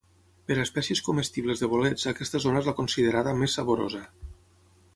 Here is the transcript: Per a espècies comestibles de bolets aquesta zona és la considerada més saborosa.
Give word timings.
Per 0.51 0.55
a 0.59 0.63
espècies 0.67 1.01
comestibles 1.07 1.61
de 1.63 1.69
bolets 1.73 2.07
aquesta 2.13 2.41
zona 2.47 2.63
és 2.63 2.69
la 2.71 2.75
considerada 2.81 3.35
més 3.43 3.59
saborosa. 3.61 4.03